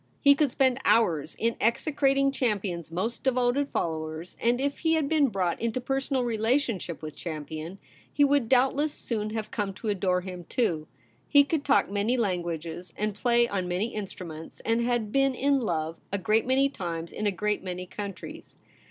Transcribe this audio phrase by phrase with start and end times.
[0.19, 5.27] He could spend hours in execrating Champion's most devoted followers, and if he had been
[5.27, 7.77] brought into personal relationship with Champion
[8.11, 10.87] he would doubtless soon have come to adore him too.
[11.29, 15.59] He could talk many languages and play on many instruments, and he had been in
[15.59, 18.57] love a great many times in a great many countries.